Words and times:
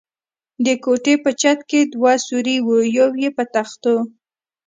د 0.65 0.67
کوټې 0.83 1.15
په 1.23 1.29
چت 1.41 1.59
کې 1.69 1.79
دوه 1.93 2.13
سوري 2.25 2.57
و، 2.65 2.67
یو 2.97 3.09
یې 3.21 3.29
په 3.37 3.43
تختو. 3.53 3.95